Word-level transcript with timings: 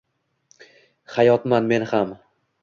Hayotman 1.17 1.69
men 1.73 1.87
ham! 1.93 2.17